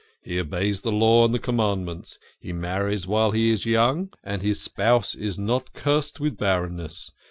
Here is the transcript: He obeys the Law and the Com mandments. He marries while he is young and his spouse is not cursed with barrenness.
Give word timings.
He 0.23 0.39
obeys 0.39 0.81
the 0.81 0.91
Law 0.91 1.25
and 1.25 1.31
the 1.31 1.37
Com 1.37 1.57
mandments. 1.57 2.17
He 2.39 2.51
marries 2.53 3.05
while 3.05 3.29
he 3.29 3.51
is 3.51 3.67
young 3.67 4.11
and 4.23 4.41
his 4.41 4.59
spouse 4.59 5.13
is 5.13 5.37
not 5.37 5.73
cursed 5.73 6.19
with 6.19 6.37
barrenness. 6.39 7.11